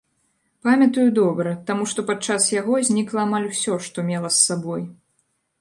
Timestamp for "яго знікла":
2.61-3.21